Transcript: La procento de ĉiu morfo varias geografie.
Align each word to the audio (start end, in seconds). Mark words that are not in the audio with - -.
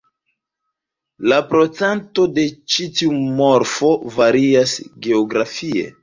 La 1.31 1.35
procento 1.49 2.23
de 2.37 2.45
ĉiu 2.75 3.11
morfo 3.41 3.91
varias 4.15 4.73
geografie. 5.09 5.85